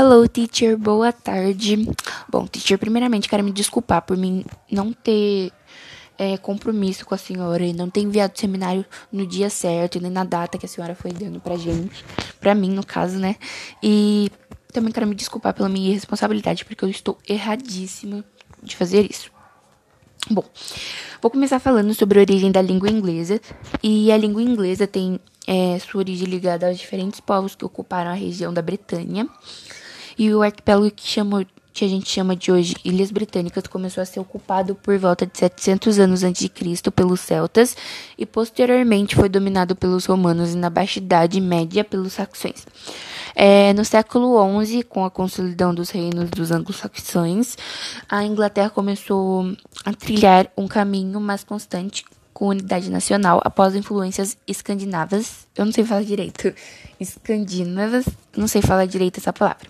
[0.00, 1.90] Hello, teacher, boa tarde.
[2.28, 5.50] Bom, teacher, primeiramente quero me desculpar por mim não ter
[6.16, 10.08] é, compromisso com a senhora e não ter enviado o seminário no dia certo, nem
[10.08, 12.04] na data que a senhora foi dando pra gente,
[12.38, 13.34] pra mim, no caso, né?
[13.82, 14.30] E
[14.72, 18.24] também quero me desculpar pela minha irresponsabilidade, porque eu estou erradíssima
[18.62, 19.32] de fazer isso.
[20.30, 20.44] Bom,
[21.20, 23.40] vou começar falando sobre a origem da língua inglesa.
[23.82, 28.14] E a língua inglesa tem é, sua origem ligada aos diferentes povos que ocuparam a
[28.14, 29.28] região da Bretanha.
[30.18, 34.04] E o arquipélago que, chamou, que a gente chama de hoje Ilhas Britânicas começou a
[34.04, 37.76] ser ocupado por volta de 700 anos antes de Cristo pelos celtas
[38.18, 42.66] e posteriormente foi dominado pelos romanos e na Baixa Idade Média pelos saxões.
[43.32, 47.56] É, no século XI, com a consolidão dos reinos dos anglo-saxões,
[48.08, 55.46] a Inglaterra começou a trilhar um caminho mais constante com unidade nacional após influências escandinavas.
[55.56, 56.52] Eu não sei falar direito.
[56.98, 58.04] Escandinavas,
[58.36, 59.68] não sei falar direito essa palavra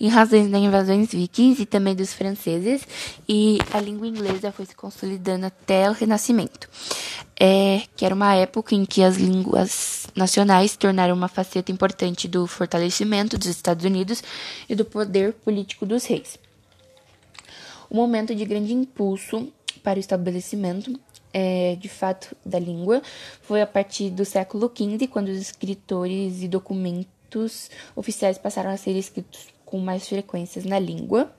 [0.00, 2.82] em razão das invasões vikings e também dos franceses,
[3.28, 6.68] e a língua inglesa foi se consolidando até o Renascimento,
[7.38, 12.46] é, que era uma época em que as línguas nacionais tornaram uma faceta importante do
[12.46, 14.22] fortalecimento dos Estados Unidos
[14.68, 16.38] e do poder político dos reis.
[17.90, 19.48] O momento de grande impulso
[19.82, 20.98] para o estabelecimento
[21.32, 23.02] é, de fato da língua
[23.42, 27.17] foi a partir do século XV, quando os escritores e documentos
[27.94, 31.30] oficiais passaram a ser escritos com mais frequências na língua.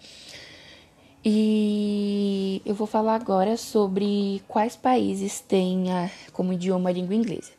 [1.24, 7.52] E eu vou falar agora sobre quais países têm a, como idioma a língua inglesa.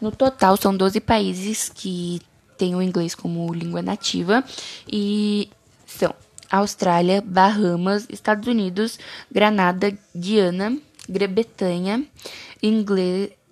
[0.00, 2.20] No total, são 12 países que
[2.56, 4.44] têm o inglês como língua nativa
[4.86, 5.48] e
[5.86, 6.14] são
[6.50, 8.98] Austrália, Bahamas, Estados Unidos,
[9.30, 12.04] Granada, Guiana, Grã-Bretanha,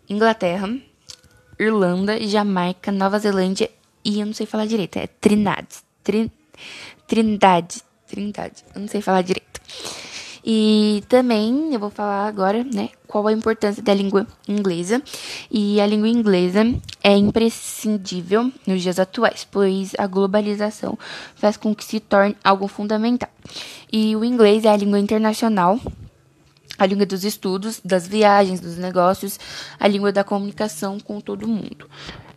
[0.08, 0.68] Inglaterra,
[1.58, 3.70] Irlanda, Jamaica, Nova Zelândia
[4.04, 5.66] e eu não sei falar direito, é Trinidad.
[6.02, 6.30] Trin
[7.06, 7.82] Trindade.
[8.06, 8.64] Trindade.
[8.74, 9.60] Eu não sei falar direito.
[10.44, 15.02] E também eu vou falar agora, né, qual a importância da língua inglesa.
[15.50, 16.62] E a língua inglesa
[17.02, 20.98] é imprescindível nos dias atuais, pois a globalização
[21.34, 23.28] faz com que se torne algo fundamental.
[23.92, 25.78] E o inglês é a língua internacional,
[26.78, 29.38] a língua dos estudos, das viagens, dos negócios,
[29.78, 31.88] a língua da comunicação com todo mundo.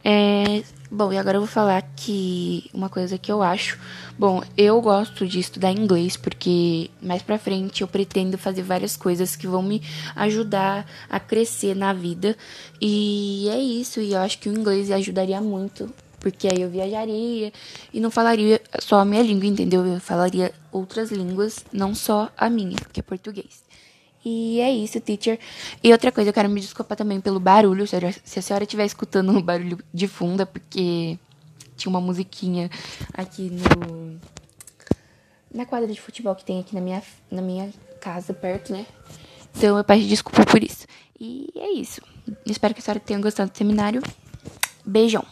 [0.05, 3.79] É, bom, e agora eu vou falar que uma coisa que eu acho.
[4.19, 9.35] Bom, eu gosto de estudar inglês porque mais pra frente eu pretendo fazer várias coisas
[9.35, 9.81] que vão me
[10.15, 12.35] ajudar a crescer na vida.
[12.81, 15.89] E é isso, e eu acho que o inglês ajudaria muito.
[16.19, 17.51] Porque aí eu viajaria
[17.93, 19.85] e não falaria só a minha língua, entendeu?
[19.85, 23.63] Eu falaria outras línguas, não só a minha, que é português.
[24.25, 25.37] E é isso, teacher.
[25.83, 27.85] E outra coisa, eu quero me desculpar também pelo barulho.
[27.87, 31.17] Se a senhora estiver escutando um barulho de fundo, porque
[31.75, 32.69] tinha uma musiquinha
[33.13, 34.19] aqui no.
[35.53, 38.85] Na quadra de futebol que tem aqui na minha, na minha casa, perto, né?
[39.55, 40.87] Então eu peço desculpa por isso.
[41.19, 42.01] E é isso.
[42.45, 44.01] Espero que a senhora tenha gostado do seminário.
[44.85, 45.25] Beijão.